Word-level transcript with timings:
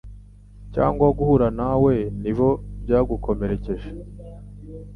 cyangwa 0.73 1.05
guhura 1.17 1.47
nawe 1.59 1.93
nibo 2.21 2.49
byagukomerekeje 2.83 3.91